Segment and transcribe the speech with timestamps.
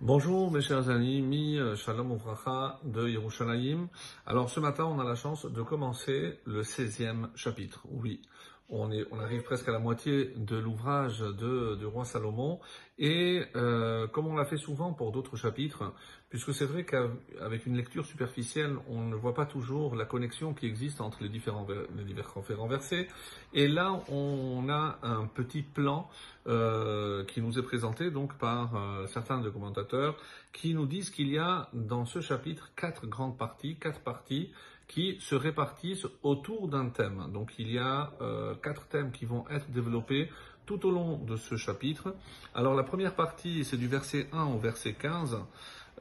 [0.00, 3.88] Bonjour mes chers amis, Shalom Uvracha de Yerushalayim.
[4.26, 7.80] Alors ce matin on a la chance de commencer le 16e chapitre.
[7.90, 8.22] Oui,
[8.68, 12.60] on, est, on arrive presque à la moitié de l'ouvrage de, du roi Salomon
[12.96, 15.92] et euh, comme on l'a fait souvent pour d'autres chapitres,
[16.30, 20.66] puisque c'est vrai qu'avec une lecture superficielle, on ne voit pas toujours la connexion qui
[20.66, 21.66] existe entre les différents,
[21.96, 23.08] les différents versets.
[23.54, 26.10] Et là, on a un petit plan
[26.46, 30.16] euh, qui nous est présenté donc par euh, certains de commentateurs
[30.52, 34.52] qui nous disent qu'il y a dans ce chapitre quatre grandes parties, quatre parties
[34.86, 37.28] qui se répartissent autour d'un thème.
[37.32, 40.30] Donc il y a euh, quatre thèmes qui vont être développés
[40.68, 42.14] tout au long de ce chapitre.
[42.54, 45.38] Alors la première partie, c'est du verset 1 au verset 15.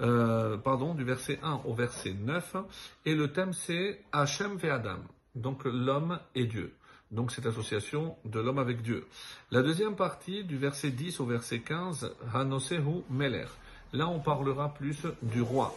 [0.02, 2.58] Euh, pardon, du verset 1 au verset 9,
[3.06, 5.00] et le thème c'est Hachem ve Adam,
[5.36, 6.74] donc l'homme et Dieu.
[7.10, 9.08] Donc cette association de l'homme avec Dieu.
[9.50, 13.48] La deuxième partie, du verset 10 au verset 15, Hanosehu Meler.
[13.94, 15.74] Là, on parlera plus du roi.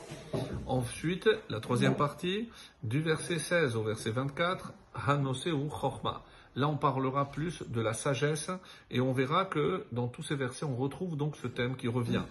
[0.67, 2.49] Ensuite, la troisième partie,
[2.83, 4.73] du verset 16 au verset 24,
[5.07, 6.23] Hanoseu Chorma.
[6.57, 8.51] Là, on parlera plus de la sagesse
[8.91, 12.23] et on verra que dans tous ces versets, on retrouve donc ce thème qui revient.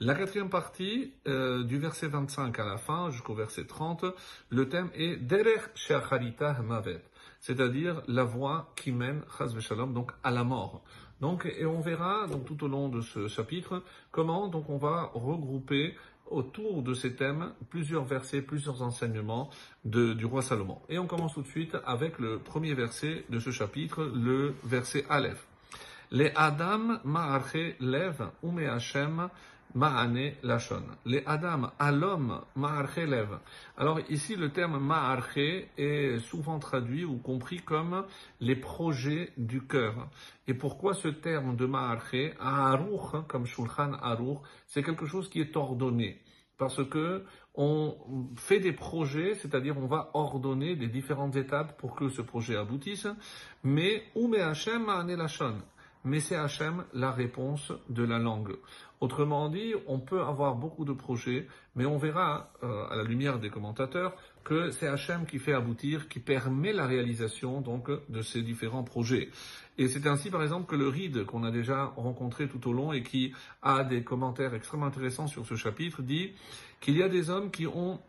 [0.00, 4.04] La quatrième partie, euh, du verset 25 à la fin jusqu'au verset 30,
[4.48, 7.02] le thème est Derech Sheacharita Mavet,
[7.40, 9.22] c'est-à-dire la voie qui mène,
[9.92, 10.82] donc à la mort.
[11.20, 15.96] Donc, et on verra tout au long de ce chapitre comment donc on va regrouper
[16.30, 19.50] autour de ces thèmes plusieurs versets, plusieurs enseignements
[19.84, 20.78] du roi Salomon.
[20.88, 25.04] Et on commence tout de suite avec le premier verset de ce chapitre, le verset
[25.08, 25.46] Aleph.
[26.10, 29.28] Les Adam ma'arche lev ume Hashem
[29.74, 30.82] Ma'ane Lachon.
[31.04, 33.38] Les Adam, à l'homme, Ma'arche lève.
[33.76, 35.38] Alors ici, le terme Ma'arche
[35.76, 38.04] est souvent traduit ou compris comme
[38.40, 40.08] les projets du cœur.
[40.46, 45.56] Et pourquoi ce terme de Ma'arche, Aruch, comme Shulchan Aruch, c'est quelque chose qui est
[45.56, 46.22] ordonné?
[46.56, 47.96] Parce que on
[48.36, 53.06] fait des projets, c'est-à-dire on va ordonner les différentes étapes pour que ce projet aboutisse.
[53.62, 55.56] Mais Ume Hashem Ma'ane Lachon
[56.04, 58.56] mais c'est Hachem la réponse de la langue.
[59.00, 63.38] Autrement dit, on peut avoir beaucoup de projets, mais on verra euh, à la lumière
[63.38, 68.42] des commentateurs que c'est Hachem qui fait aboutir, qui permet la réalisation donc de ces
[68.42, 69.30] différents projets.
[69.76, 72.92] Et c'est ainsi par exemple que le RID qu'on a déjà rencontré tout au long
[72.92, 73.32] et qui
[73.62, 76.32] a des commentaires extrêmement intéressants sur ce chapitre dit
[76.80, 78.00] qu'il y a des hommes qui ont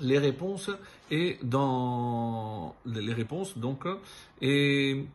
[0.00, 0.70] les réponses
[1.10, 3.86] et dans les réponses donc
[4.42, 5.06] et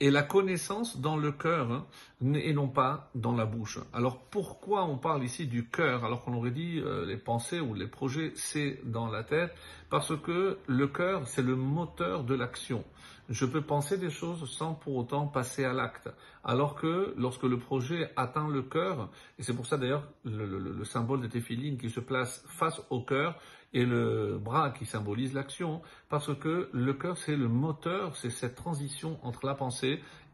[0.00, 1.86] et la connaissance dans le cœur hein,
[2.34, 3.78] et non pas dans la bouche.
[3.92, 7.74] Alors pourquoi on parle ici du cœur alors qu'on aurait dit euh, les pensées ou
[7.74, 9.54] les projets c'est dans la tête?
[9.88, 12.84] Parce que le cœur c'est le moteur de l'action.
[13.28, 16.08] Je peux penser des choses sans pour autant passer à l'acte.
[16.44, 20.84] Alors que lorsque le projet atteint le cœur, et c'est pour ça d'ailleurs le, le,
[20.84, 23.36] symbole de téphiline qui se place face au cœur,
[23.72, 28.54] et le bras qui symbolise l'action, parce que le cœur c'est le moteur, c'est cette
[28.54, 29.85] transition entre la pensée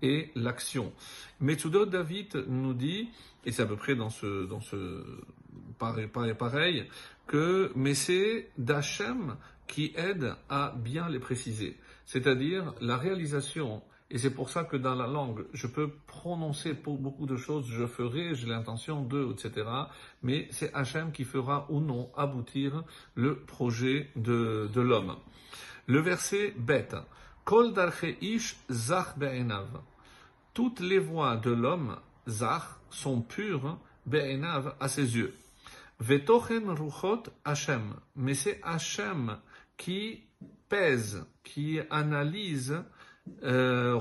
[0.03, 0.93] et l'action.
[1.41, 3.09] Metsudo David nous dit,
[3.45, 5.05] et c'est à peu près dans ce, dans ce
[5.79, 6.89] pareil, pareil,
[7.27, 9.37] que mais c'est d'Hachem
[9.67, 11.77] qui aide à bien les préciser.
[12.05, 16.99] C'est-à-dire la réalisation et c'est pour ça que dans la langue, je peux prononcer pour
[16.99, 19.67] beaucoup de choses, je ferai, j'ai l'intention de, etc.
[20.23, 25.17] Mais c'est Hachem qui fera ou non aboutir le projet de, de l'homme.
[25.87, 26.95] Le verset bête.
[27.45, 27.75] Kol
[28.21, 29.17] ish zach.
[30.55, 31.97] Toutes les voix de l'homme,
[32.29, 35.35] zach, sont pures, be'enav, à ses yeux.
[35.99, 37.95] Vetochen ruchot Hachem.
[38.17, 39.39] Mais c'est Hachem
[39.77, 40.25] qui
[40.69, 42.83] pèse, qui analyse
[43.45, 43.99] euh,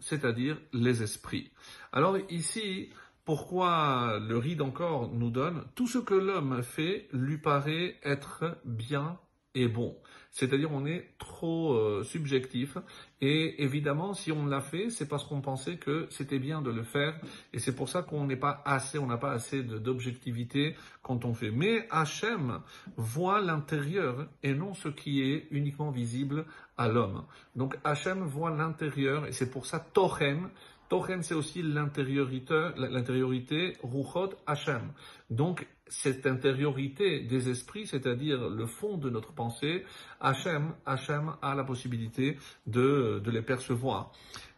[0.00, 1.50] c'est-à-dire les esprits.
[1.92, 2.90] Alors ici,
[3.24, 5.64] pourquoi le ride encore nous donne?
[5.74, 9.18] Tout ce que l'homme fait lui paraît être bien
[9.54, 9.96] et bon.
[10.30, 12.78] C'est-à-dire on est trop euh, subjectif
[13.20, 16.84] et évidemment si on l'a fait c'est parce qu'on pensait que c'était bien de le
[16.84, 17.20] faire
[17.52, 21.34] et c'est pour ça qu'on n'est pas assez, on n'a pas assez d'objectivité quand on
[21.34, 21.50] fait.
[21.50, 22.60] Mais Hachem
[22.96, 26.46] voit l'intérieur et non ce qui est uniquement visible
[26.78, 27.24] à l'homme.
[27.54, 30.48] Donc Hachem voit l'intérieur et c'est pour ça Tochen,
[30.92, 34.92] Tochen, c'est aussi l'intériorité, l'intériorité, Ruchot Hachem.
[35.30, 39.84] Donc, cette intériorité des esprits, c'est-à-dire le fond de notre pensée,
[40.20, 44.12] Hachem, Hachem a la possibilité de, de les percevoir.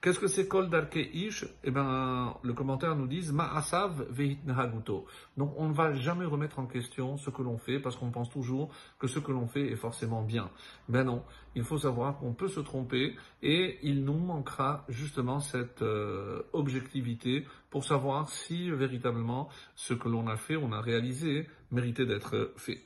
[0.05, 1.47] Qu'est-ce que c'est Kol Darke Ish?
[1.65, 5.07] Eh bien, le commentaire nous dit Ma'asav Veit Nahaguto.
[5.39, 8.29] Donc, on ne va jamais remettre en question ce que l'on fait parce qu'on pense
[8.29, 10.51] toujours que ce que l'on fait est forcément bien.
[10.91, 11.25] Ben non,
[11.55, 17.47] il faut savoir qu'on peut se tromper et il nous manquera justement cette euh, objectivité
[17.71, 22.83] pour savoir si véritablement ce que l'on a fait, on a réalisé, méritait d'être fait.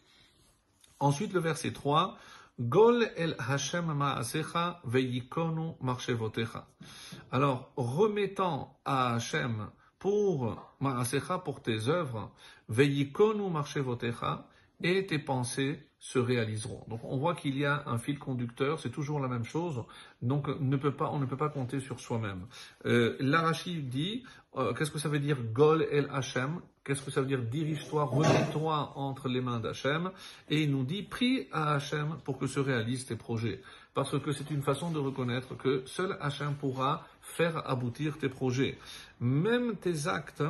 [1.00, 2.16] Ensuite, le verset 3,
[2.60, 4.02] Gol el Hashem.
[7.30, 9.70] Alors, remettant à Hashem
[10.00, 12.32] pour ma'asecha, pour tes œuvres,
[12.68, 14.48] veyikonu marchevotecha,
[14.82, 16.84] et tes pensées se réaliseront.
[16.88, 19.82] Donc on voit qu'il y a un fil conducteur, c'est toujours la même chose,
[20.22, 22.46] donc on ne peut pas compter sur soi-même.
[22.86, 23.16] Euh,
[23.82, 24.24] dit,
[24.58, 26.60] euh, qu'est-ce que ça veut dire Gol el Hashem?
[26.84, 30.10] Qu'est-ce que ça veut dire dirige-toi, remets-toi entre les mains d'Hachem
[30.48, 33.60] Et il nous dit, prie à Hachem pour que se réalisent tes projets.
[33.94, 38.78] Parce que c'est une façon de reconnaître que seul Hachem pourra faire aboutir tes projets.
[39.20, 40.42] Même tes actes,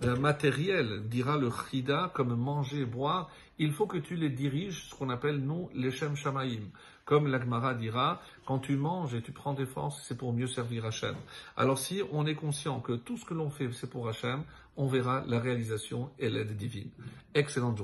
[0.00, 5.10] matériel, dira le chida, comme manger, boire, il faut que tu les diriges, ce qu'on
[5.10, 6.70] appelle, nous, les shem shamaim.
[7.04, 10.86] Comme l'Agmara dira, quand tu manges et tu prends des forces, c'est pour mieux servir
[10.86, 11.14] Hachem.
[11.56, 14.42] Alors si on est conscient que tout ce que l'on fait, c'est pour Hachem,
[14.76, 16.90] on verra la réalisation et l'aide divine.
[17.34, 17.82] Excellente journée.